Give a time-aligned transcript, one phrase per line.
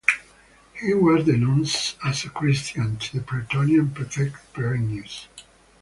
[0.73, 5.27] He was denounced as a Christian to the Pretorian Prefect Perennius.